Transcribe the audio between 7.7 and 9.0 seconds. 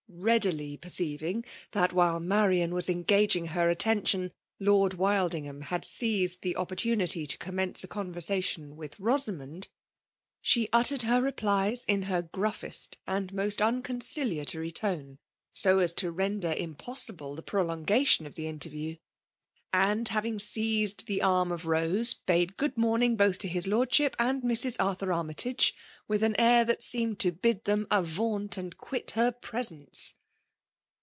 a conversation with